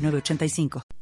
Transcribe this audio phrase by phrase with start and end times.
[0.00, 0.99] 906985.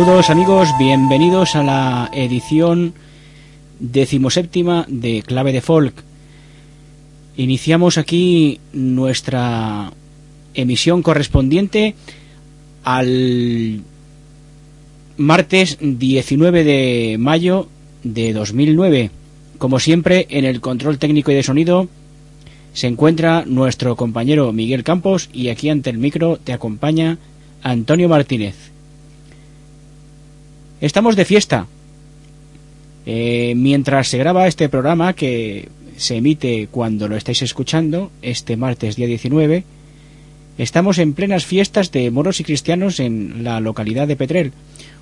[0.00, 2.94] Saludos amigos, bienvenidos a la edición
[3.80, 5.92] decimoséptima de Clave de Folk.
[7.36, 9.92] Iniciamos aquí nuestra
[10.54, 11.96] emisión correspondiente
[12.82, 13.82] al
[15.18, 17.68] martes 19 de mayo
[18.02, 19.10] de 2009.
[19.58, 21.88] Como siempre, en el control técnico y de sonido
[22.72, 27.18] se encuentra nuestro compañero Miguel Campos y aquí ante el micro te acompaña
[27.62, 28.69] Antonio Martínez.
[30.80, 31.66] Estamos de fiesta.
[33.04, 38.96] Eh, mientras se graba este programa que se emite cuando lo estáis escuchando, este martes
[38.96, 39.64] día 19,
[40.56, 44.52] estamos en plenas fiestas de moros y cristianos en la localidad de Petrel,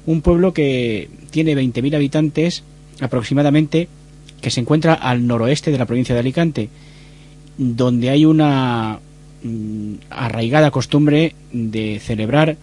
[0.05, 2.65] un pueblo que tiene 20.000 habitantes
[3.01, 3.89] aproximadamente,
[4.41, 6.71] que se encuentra al noroeste de la provincia de Alicante,
[7.57, 8.99] donde hay una
[9.45, 12.57] mm, arraigada costumbre de celebrar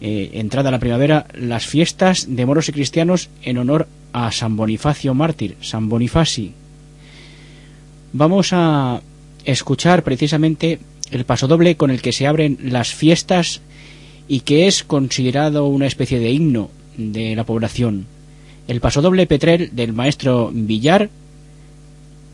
[0.00, 5.14] eh, entrada la primavera, las fiestas de moros y cristianos en honor a San Bonifacio
[5.14, 6.52] mártir, San Bonifasi.
[8.12, 9.02] Vamos a
[9.44, 10.78] escuchar precisamente
[11.10, 13.60] el pasodoble con el que se abren las fiestas
[14.28, 18.06] y que es considerado una especie de himno de la población.
[18.66, 21.08] el pasodoble Petrel del maestro Villar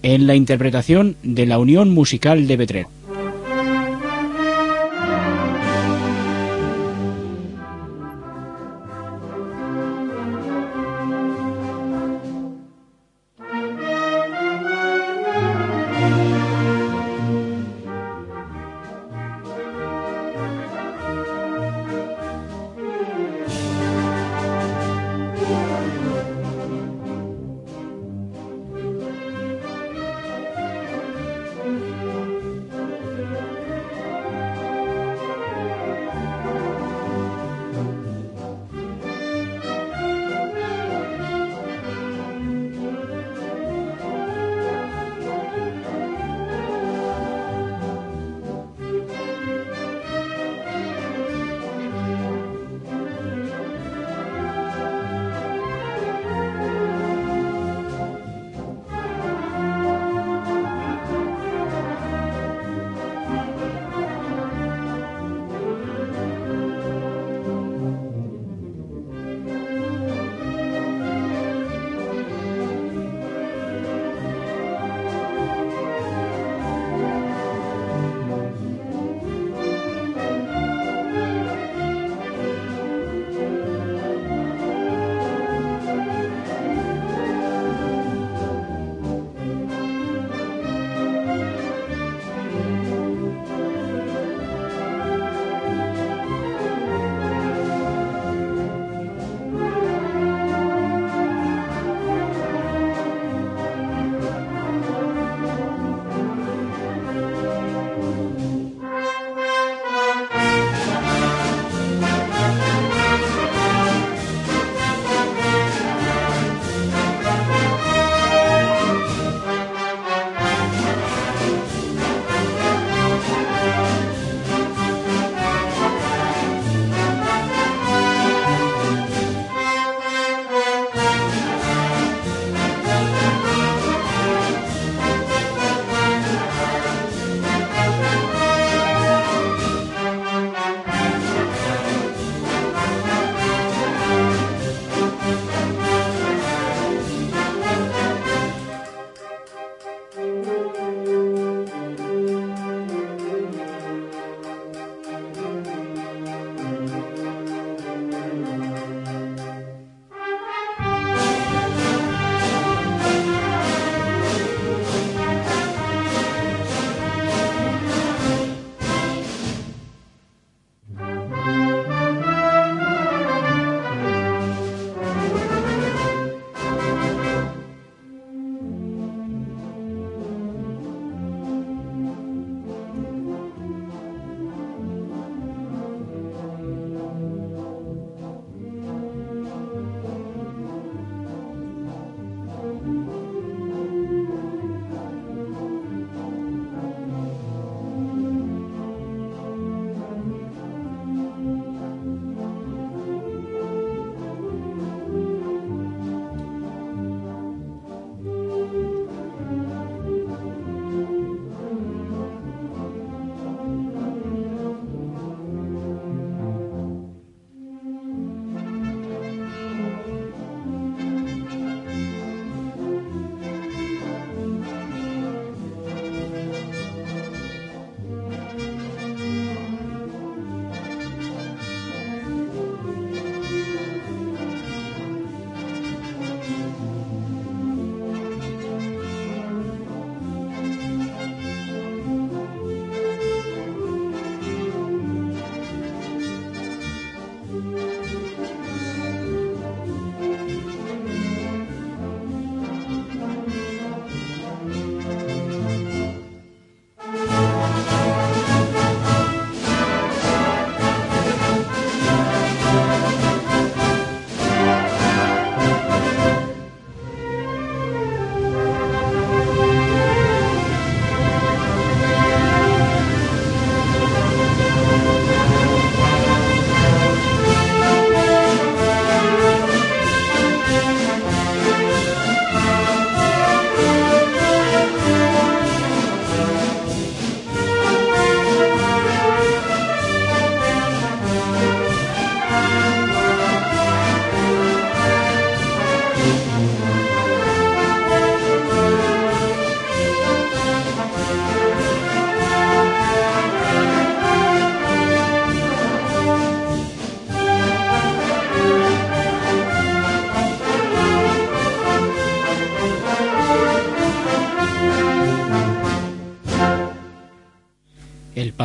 [0.03, 2.87] en la interpretación de la Unión Musical de Petrel.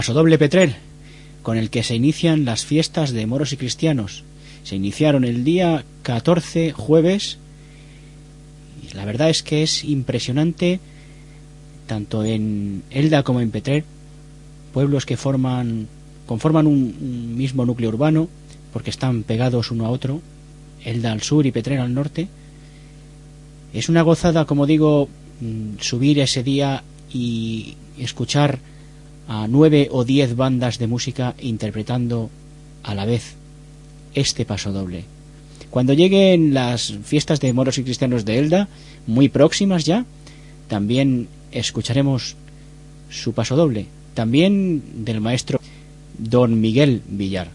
[0.10, 0.75] Pasodoble Petrer,
[1.44, 4.24] con el que se inician las fiestas de moros y cristianos.
[4.63, 7.38] Se iniciaron el día 14 jueves
[8.96, 10.80] la verdad es que es impresionante
[11.86, 13.84] tanto en Elda como en Petrer,
[14.74, 15.88] pueblos que forman
[16.25, 18.30] conforman un, mismo núcleo urbano
[18.74, 20.24] porque están pegados uno a otro,
[20.84, 22.28] Elda al sur y Petrer al norte.
[23.75, 25.08] Es una gozada, como digo,
[25.39, 26.82] mm, subir ese día
[27.13, 28.58] y escuchar
[29.29, 32.31] a nueve o diez bandas de música interpretando
[32.81, 33.36] a la vez
[34.15, 35.05] este paso doble.
[35.69, 38.67] Cuando lleguen las fiestas de moros y cristianos de Elda,
[39.05, 40.03] muy próximas ya,
[40.67, 42.36] también escucharemos
[43.12, 45.62] su paso doble, también del maestro
[46.17, 47.50] don Miguel Villar.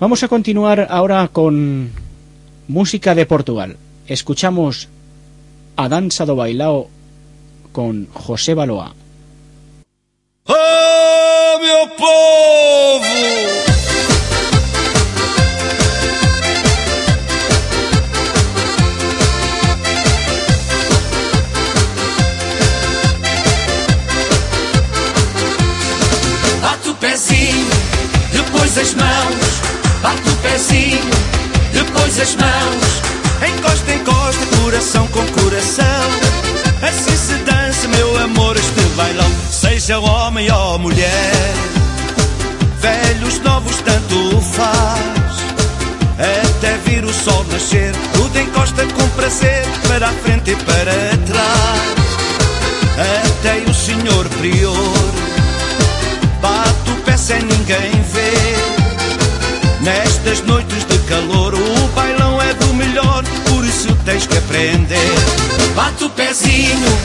[0.00, 1.90] Vamos a continuar ahora con
[2.66, 3.76] música de Portugal.
[4.06, 4.88] Escuchamos
[5.76, 6.88] a Danza do Bailao
[7.72, 8.94] con José Baloa.
[10.48, 12.56] Oh, meu povo!
[28.78, 29.62] as mãos,
[30.02, 31.00] bate o pezinho,
[31.72, 33.02] depois as mãos.
[33.48, 35.84] Encosta, encosta, coração com coração.
[36.82, 38.56] Assim se dança, meu amor.
[39.86, 41.54] Seja homem ou mulher,
[42.80, 45.36] velhos, novos, tanto faz.
[46.18, 50.92] Até vir o sol nascer, tudo encosta com prazer, para a frente e para
[51.24, 51.96] trás.
[52.98, 54.74] Até o senhor prior,
[56.42, 58.56] bate o pé sem ninguém ver.
[59.82, 65.14] Nestas noites de calor, o bailão é do melhor, por isso tens que aprender.
[65.76, 66.98] Bate o pezinho,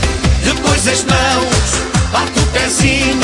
[0.44, 2.01] depois as mãos.
[2.12, 3.20] Bate o pezinho,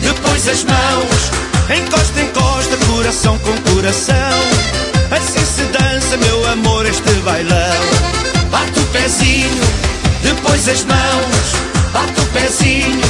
[0.00, 1.30] depois as mãos.
[1.76, 4.40] Encosta, encosta, coração com coração.
[5.10, 7.82] Assim se dança, meu amor, este bailão.
[8.50, 9.64] Bate o pezinho,
[10.22, 11.70] depois as mãos.
[11.92, 13.02] Bate o pezinho,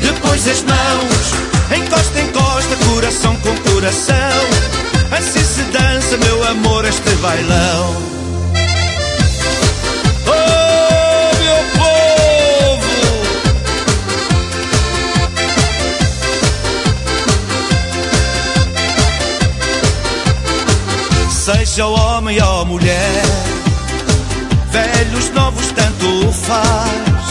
[0.00, 1.48] depois as mãos.
[1.76, 4.14] Encosta, encosta, coração com coração.
[5.10, 8.17] Assim se dança, meu amor, este bailão.
[21.50, 23.22] Seja homem ou mulher,
[24.70, 27.24] velhos, novos, tanto faz.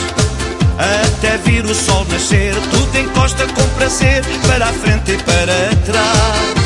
[1.05, 6.57] Até vir o sol nascer, tudo encosta com prazer, para a frente e para trás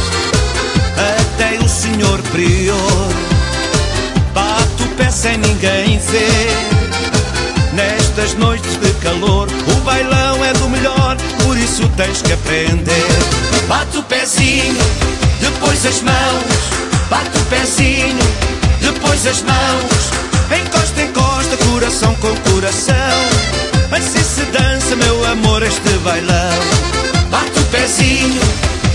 [0.96, 3.10] até o senhor prior.
[4.34, 6.55] Bate o pé sem ninguém ver.
[7.74, 13.08] Nestas noites de calor, o bailão é do melhor, por isso tens que aprender.
[13.67, 14.86] Bate o pezinho,
[15.41, 16.80] depois as mãos.
[17.12, 18.18] Bate o pezinho,
[18.80, 20.12] depois as mãos.
[20.50, 22.96] Encosta, encosta, coração com coração.
[23.91, 26.60] Assim se dança, meu amor, este bailão.
[27.30, 28.41] Bate o pezinho,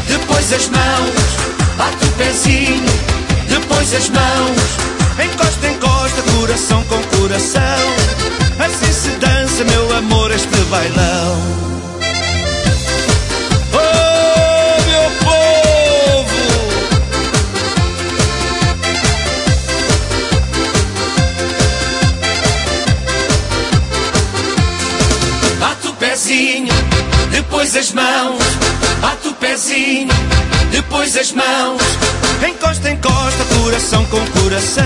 [0.09, 1.77] depois as mãos.
[1.77, 2.87] Bate o pezinho,
[3.51, 5.23] depois as mãos.
[5.23, 7.61] Encosta, encosta, coração com coração.
[8.59, 11.76] Assim se dança, meu amor, este bailão.
[27.47, 28.43] Depois as mãos.
[29.01, 30.09] Bate o pezinho
[30.71, 31.83] depois as mãos.
[32.47, 34.83] Encosta, encosta, coração com coração.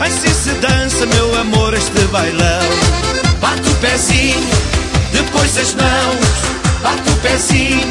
[0.00, 2.68] Assim se dança, meu amor, este bailão.
[3.40, 4.48] Bate o pezinho,
[5.12, 6.82] depois as mãos.
[6.82, 7.90] Bate o pezinho,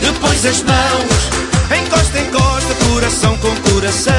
[0.00, 1.84] depois as mãos.
[1.84, 4.12] Encosta, encosta, coração com coração.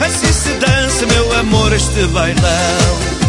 [0.00, 3.21] Assim se dança, meu amor, este bailão.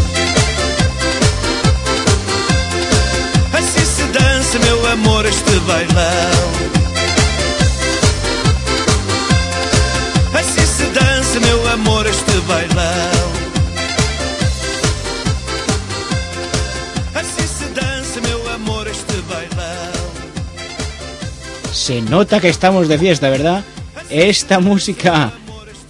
[4.54, 6.74] Se dança, meu amor, este bailão.
[11.40, 13.32] meu amor, este bailão.
[17.14, 19.92] Assim se dança, meu amor, este bailão.
[21.72, 23.64] Se nota que estamos de fiesta, ¿verdad?
[24.08, 25.32] Esta música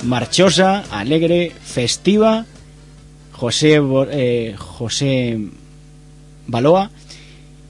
[0.04, 2.47] marchosa, alegre, festiva.
[3.33, 3.80] José,
[4.12, 5.38] eh, José
[6.47, 6.90] Baloa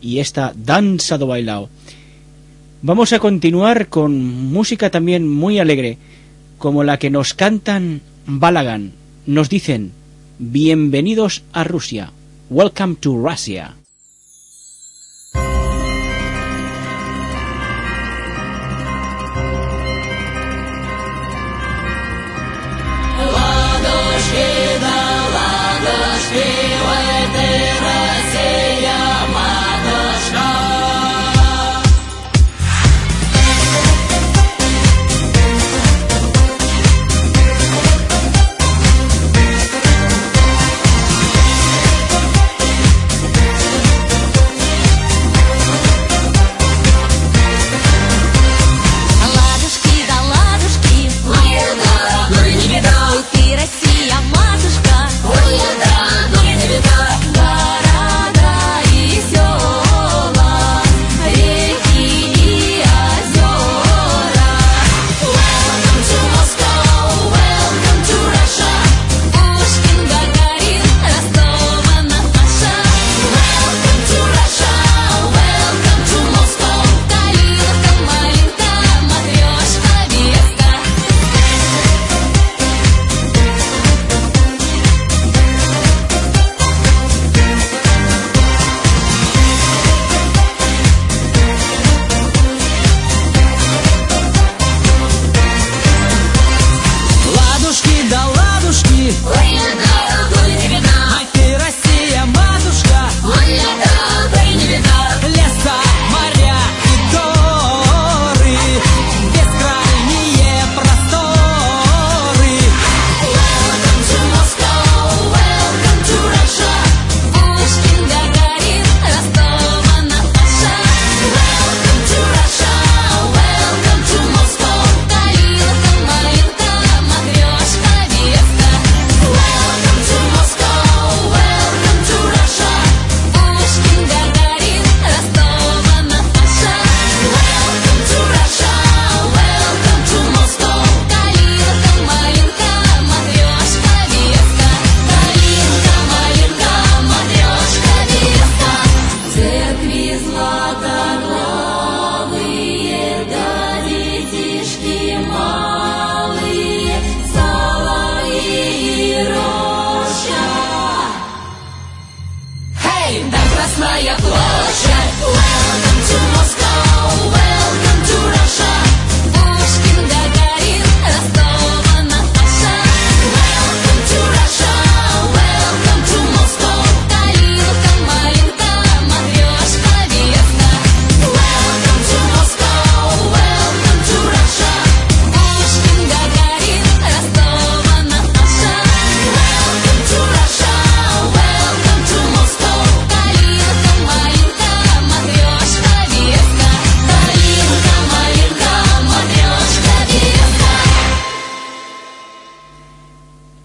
[0.05, 1.71] y esta danza do bailao.
[2.83, 4.13] Vamos a continuar con
[4.53, 5.97] música también muy alegre
[6.59, 8.93] como la que nos cantan Balagan.
[9.27, 9.93] Nos dicen,
[10.39, 12.13] bienvenidos a Rusia.
[12.51, 13.75] Welcome to Russia.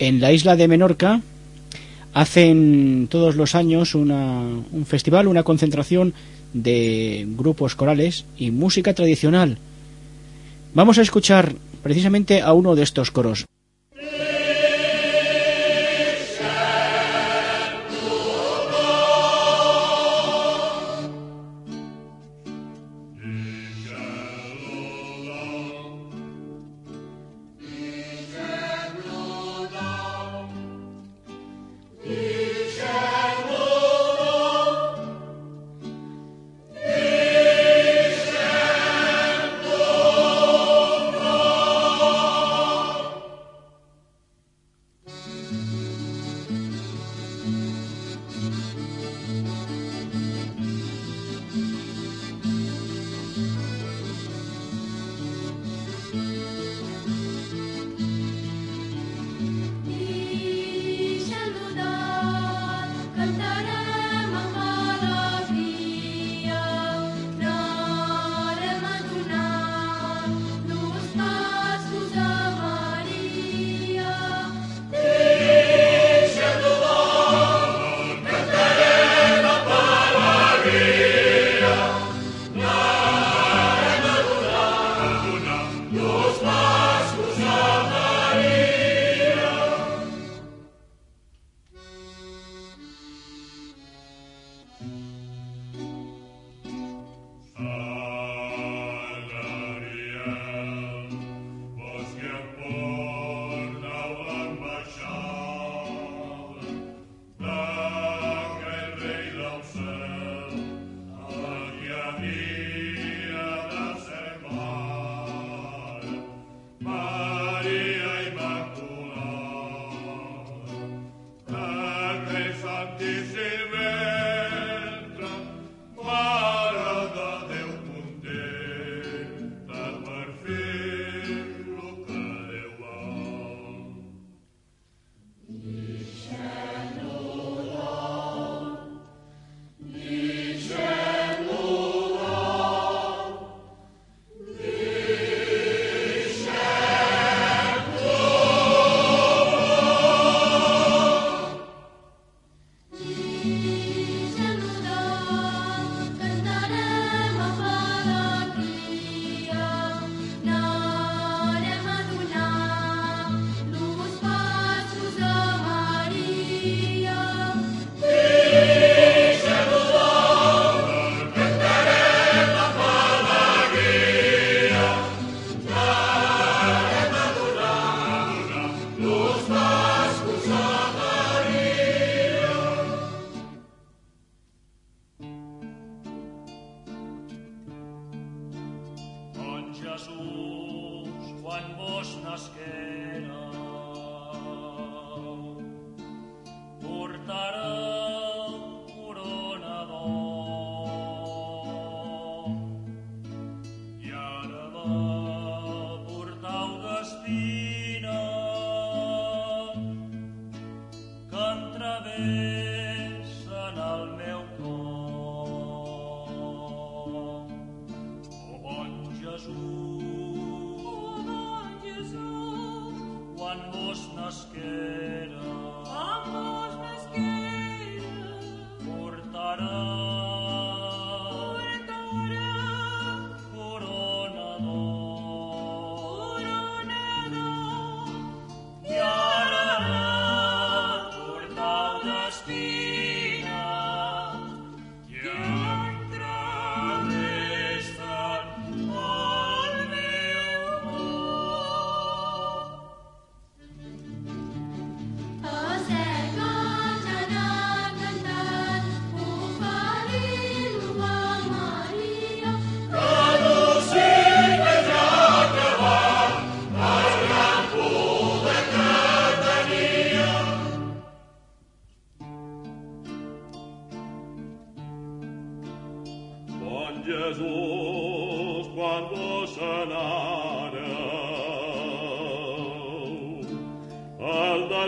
[0.10, 1.22] en la isla de Menorca
[2.14, 4.42] hacen todos los años una,
[4.72, 6.16] un festival, una concentración
[6.52, 9.60] de grupos corales y música tradicional.
[10.74, 13.46] Vamos a escuchar precisamente a uno de estos coros.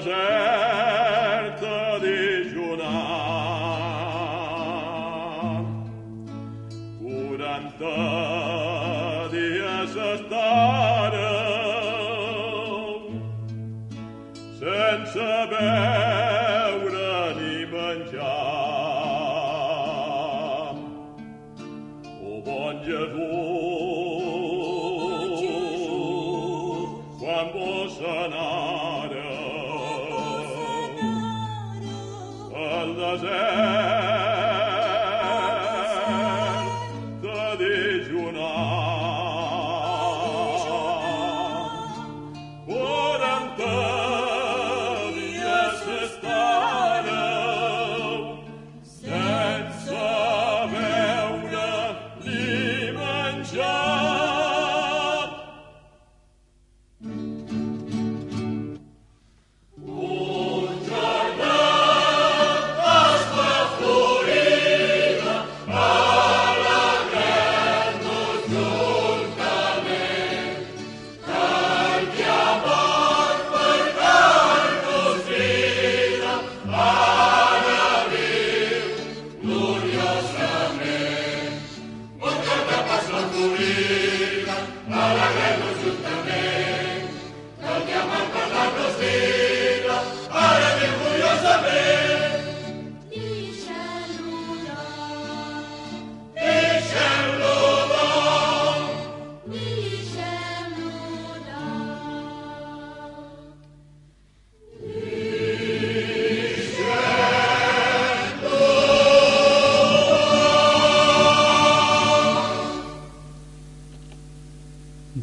[0.04, 0.51] Father.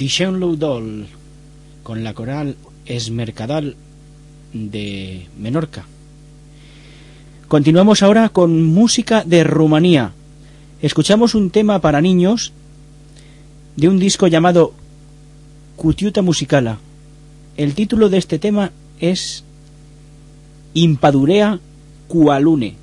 [0.09, 1.07] y
[1.83, 3.77] con la coral Esmercadal
[4.55, 5.85] de Menorca.
[7.47, 10.13] Continuamos ahora con música de Rumanía.
[10.81, 12.55] Escuchamos un tema para niños
[13.77, 14.73] de un disco llamado
[15.77, 16.79] Cutiuta Musicala.
[17.59, 19.45] El título de este tema es
[20.73, 21.61] Impadurea
[22.07, 22.77] Cualune.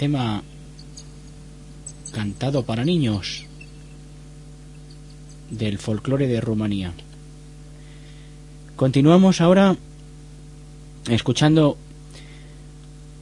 [0.00, 0.42] tema
[2.10, 3.44] cantado para niños
[5.50, 6.94] del folclore de Rumanía.
[8.76, 9.76] Continuamos ahora
[11.06, 11.76] escuchando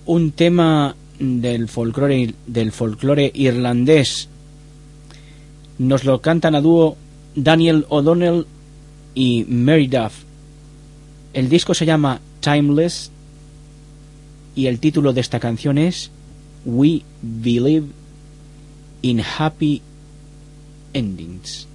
[0.06, 4.28] un tema del folclore del folclore irlandés.
[5.78, 6.96] Nos lo cantan a dúo
[7.34, 8.46] Daniel O'Donnell
[9.16, 10.14] y Mary Duff.
[11.32, 13.10] El disco se llama Timeless
[14.54, 16.12] y el título de esta canción es
[16.68, 17.02] we
[17.40, 17.94] believe
[19.02, 19.80] in happy
[20.94, 21.66] endings.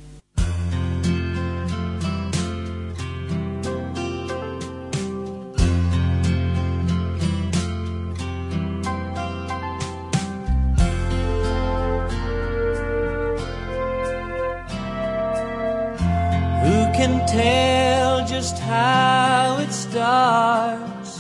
[16.94, 21.20] can tell just how it starts.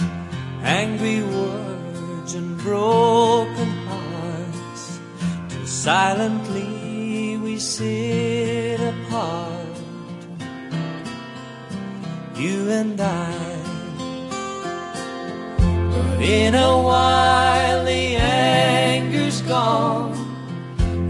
[0.61, 3.42] Angry words and broken
[5.83, 9.75] silently we sit apart.
[12.37, 13.33] You and I.
[15.91, 20.15] But in a while the anger's gone.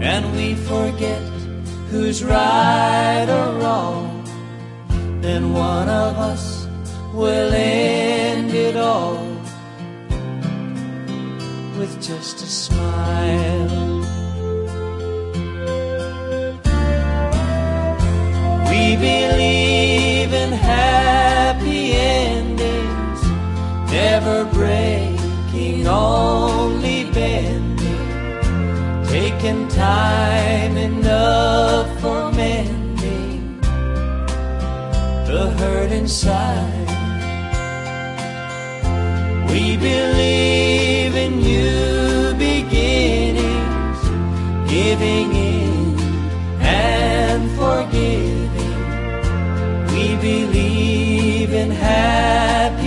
[0.02, 1.22] And we forget
[1.90, 4.24] who's right or wrong
[5.20, 6.66] then one of us
[7.14, 9.24] will end it all
[11.78, 13.93] with just a smile.
[19.04, 23.20] Believe in happy endings,
[23.92, 28.08] never breaking, only bending,
[29.14, 33.60] taking time enough for mending
[35.28, 36.88] the hurt inside.
[39.50, 44.00] We believe in new beginnings,
[44.74, 45.98] giving in
[46.60, 47.13] and
[50.24, 52.83] believe in happy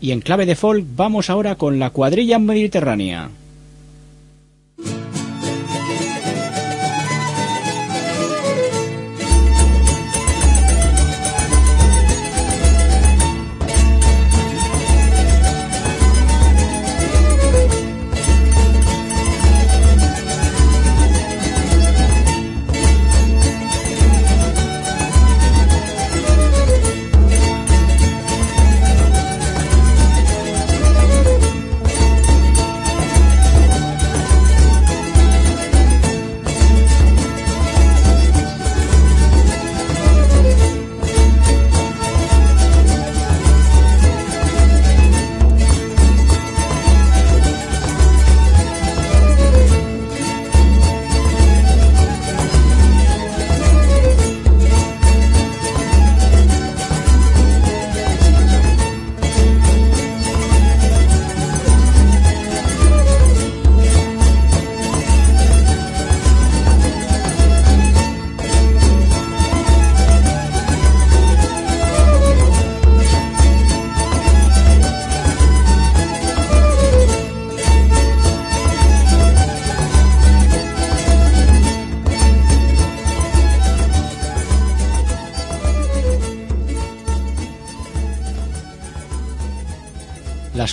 [0.00, 3.30] Y en clave de folk vamos ahora con la cuadrilla mediterránea.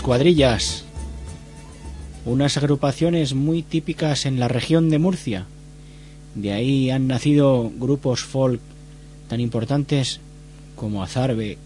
[0.08, 0.86] Cuadrillas,
[2.24, 5.48] unas agrupaciones muy típicas en la región de Murcia.
[6.34, 8.62] De ahí han nacido grupos folk
[9.28, 10.22] tan importantes
[10.78, 11.58] como Azarbe,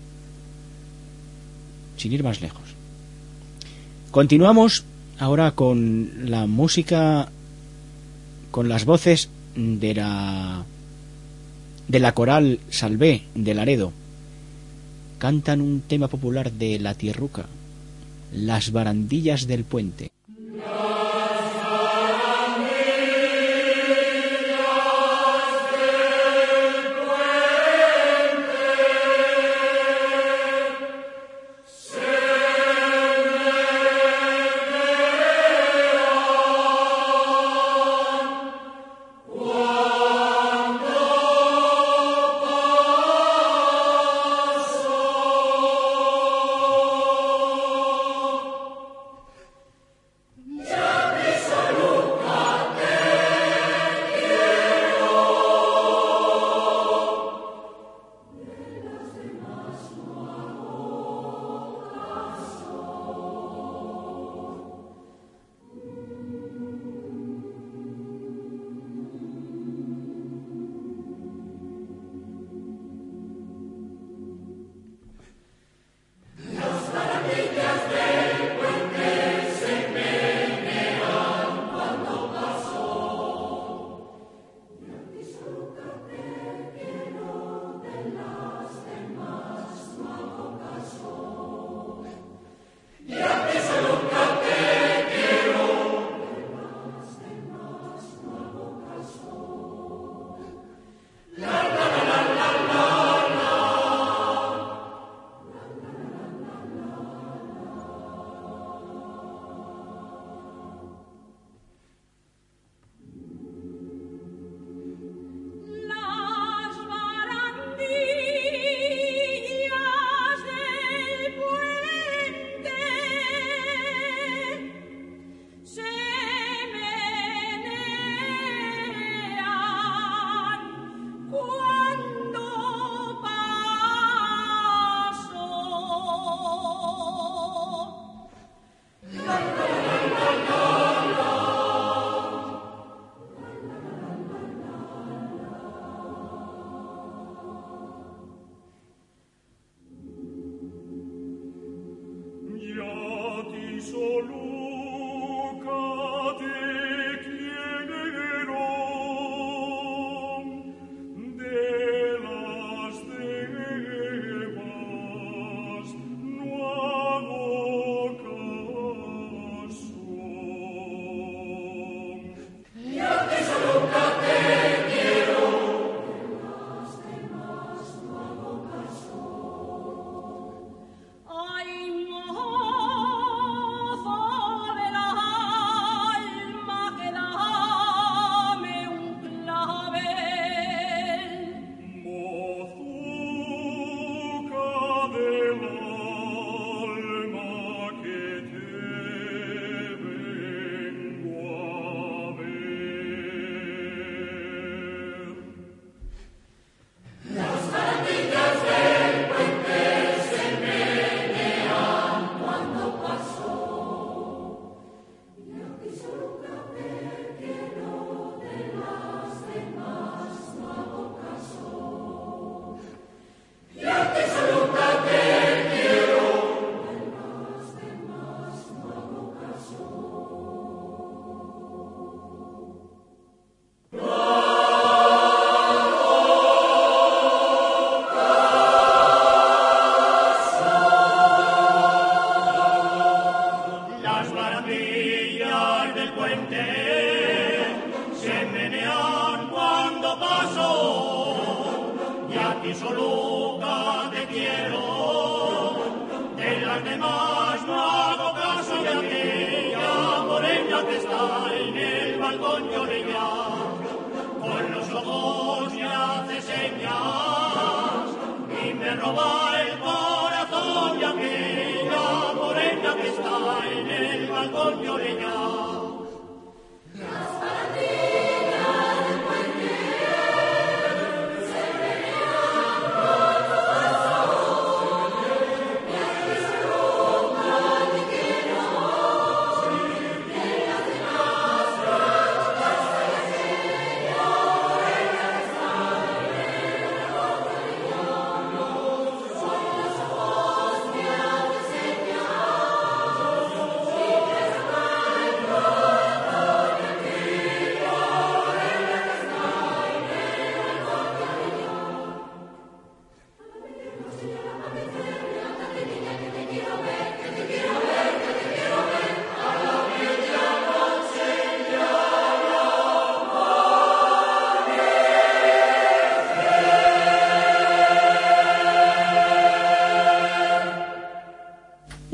[1.98, 2.64] sin ir más lejos.
[4.10, 4.86] Continuamos
[5.20, 7.30] ahora con la música,
[8.50, 10.66] con las voces de la
[11.88, 13.94] de la coral Salvé de Laredo.
[15.20, 17.46] Cantan un tema popular de la tierruca,
[18.34, 20.12] Las barandillas del puente.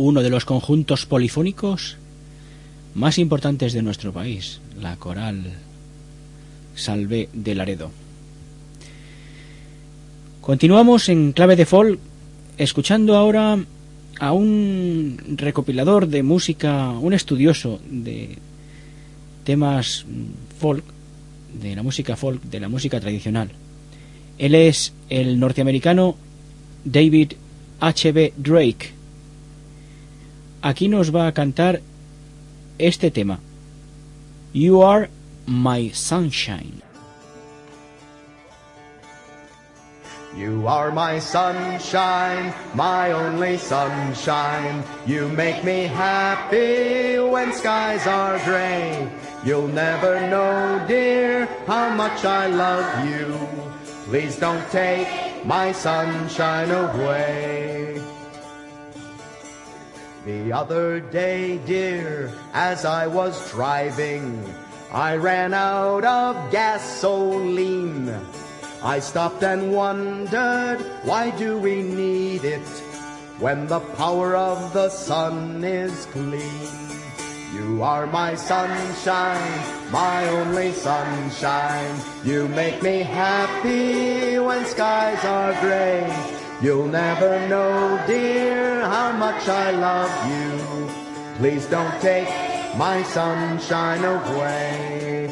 [0.08, 1.98] Uno de los conjuntos polifónicos
[2.96, 5.44] más importantes de nuestro país, la coral
[6.76, 7.92] Salve de Laredo.
[10.40, 12.00] Continuamos en clave de folk,
[12.58, 13.60] escuchando ahora
[14.20, 18.38] a un recopilador de música, un estudioso de
[19.44, 20.06] temas
[20.58, 20.86] folk,
[21.62, 23.52] de la música folk, de la música tradicional.
[24.38, 26.16] Él es el norteamericano
[26.86, 27.34] David
[27.82, 28.34] H.B.
[28.38, 28.97] Drake.
[30.62, 31.82] Aquí nos va a cantar
[32.78, 33.40] este tema.
[34.54, 35.10] You are
[35.46, 36.82] my sunshine.
[40.38, 44.84] You are my sunshine, my only sunshine.
[45.08, 49.10] You make me happy when skies are gray.
[49.44, 53.34] You'll never know, dear, how much I love you.
[54.06, 55.08] Please don't take
[55.44, 57.67] my sunshine away.
[60.28, 64.44] The other day, dear, as I was driving,
[64.92, 68.12] I ran out of gasoline.
[68.84, 72.68] I stopped and wondered, why do we need it
[73.40, 76.68] when the power of the sun is clean?
[77.56, 82.02] You are my sunshine, my only sunshine.
[82.26, 86.37] You make me happy when skies are gray.
[86.60, 90.90] You'll never know, dear, how much I love you.
[91.38, 92.28] Please don't take
[92.76, 95.32] my sunshine away.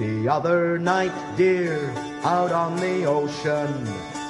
[0.00, 1.92] The other night, dear,
[2.24, 3.84] out on the ocean,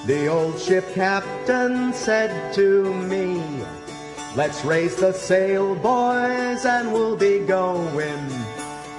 [0.05, 3.43] the old ship captain said to me,
[4.37, 8.29] Let's raise the sail, boys, and we'll be going,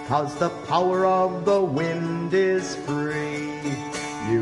[0.08, 3.61] cause the power of the wind is free.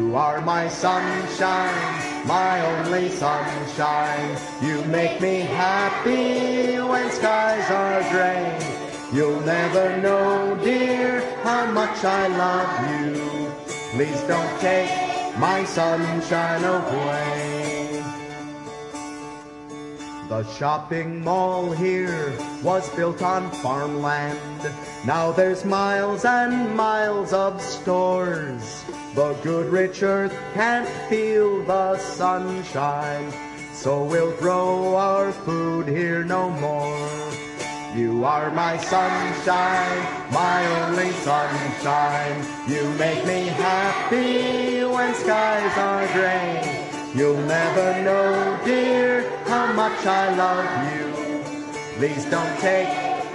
[0.10, 4.38] You are my sunshine, my only sunshine.
[4.60, 8.58] You make me happy when skies are gray.
[9.14, 13.54] You'll never know, dear, how much I love you.
[13.92, 14.90] Please don't take
[15.38, 17.49] my sunshine away.
[20.30, 24.40] The shopping mall here was built on farmland.
[25.04, 28.86] Now there's miles and miles of stores.
[29.16, 33.34] The good rich earth can't feel the sunshine,
[33.74, 37.10] so we'll grow our food here no more.
[37.96, 42.46] You are my sunshine, my only sunshine.
[42.68, 46.86] You make me happy when skies are gray.
[47.16, 49.09] You'll never know, dear,
[50.00, 51.44] much I love you.
[51.98, 52.88] Please don't take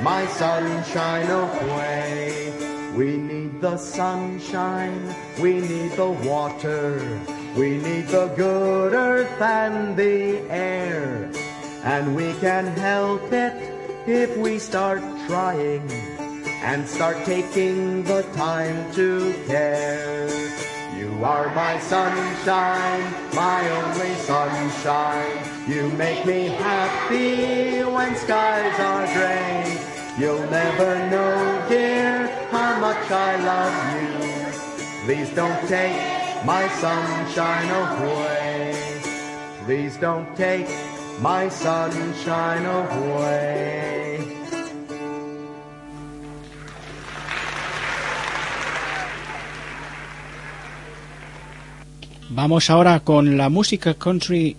[0.02, 2.52] my sunshine away.
[2.96, 7.20] We need the sunshine, we need the water,
[7.56, 11.30] we need the good earth and the air.
[11.82, 13.52] And we can help it
[14.06, 15.90] if we start trying
[16.62, 20.28] and start taking the time to care.
[20.96, 23.04] You are my sunshine,
[23.34, 25.53] my only sunshine.
[25.66, 29.78] You make me happy when skies are gray.
[30.18, 35.06] You'll never know, dear, how much I love you.
[35.06, 35.96] Please don't take
[36.44, 38.76] my sunshine away.
[39.64, 40.68] Please don't take
[41.22, 44.20] my sunshine away.
[52.28, 54.56] Vamos ahora con la música country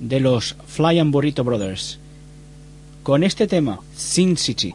[0.00, 1.98] de los Fly and Burrito Brothers.
[3.02, 4.74] Con este tema, Sin City.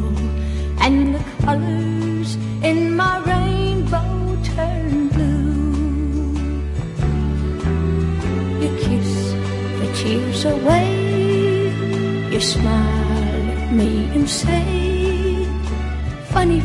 [12.41, 15.45] smile at me and say,
[16.33, 16.59] Funny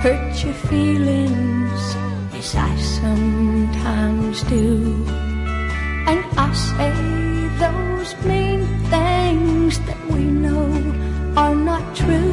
[0.00, 1.82] hurt your feelings,
[2.32, 5.04] as I sometimes do,
[6.08, 6.94] and I say
[7.60, 10.72] those mean things that we know
[11.36, 12.32] are not true.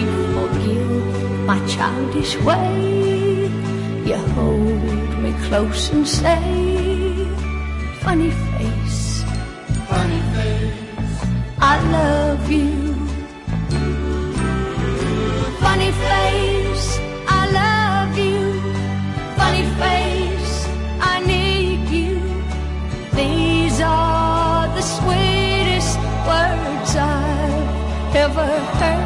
[0.00, 3.46] You forgive my childish way.
[4.04, 6.42] You hold me close and say,
[8.00, 9.22] Funny face,
[9.88, 11.26] funny face,
[11.60, 12.85] I love you.
[15.86, 18.60] Funny face, I love you.
[19.36, 20.66] Funny face,
[21.00, 22.20] I need you.
[23.14, 28.46] These are the sweetest words I've ever
[28.80, 29.05] heard.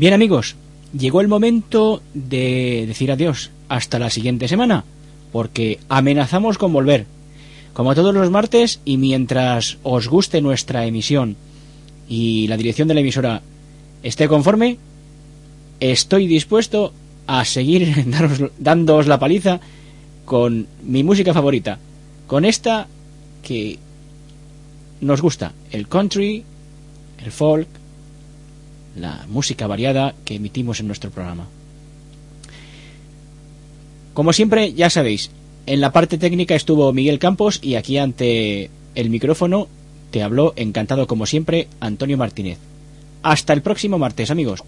[0.00, 0.56] Bien amigos,
[0.98, 4.82] llegó el momento de decir adiós hasta la siguiente semana,
[5.30, 7.04] porque amenazamos con volver.
[7.74, 11.36] Como todos los martes y mientras os guste nuestra emisión
[12.08, 13.42] y la dirección de la emisora
[14.02, 14.78] esté conforme,
[15.80, 16.94] estoy dispuesto
[17.26, 19.60] a seguir daros- dándoos la paliza
[20.24, 21.78] con mi música favorita,
[22.26, 22.88] con esta
[23.42, 23.78] que
[25.02, 26.42] nos gusta, el country,
[27.22, 27.68] el folk,
[28.96, 31.46] la música variada que emitimos en nuestro programa.
[34.14, 35.30] Como siempre, ya sabéis,
[35.66, 39.68] en la parte técnica estuvo Miguel Campos y aquí ante el micrófono
[40.10, 42.58] te habló, encantado como siempre, Antonio Martínez.
[43.22, 44.62] Hasta el próximo martes, amigos.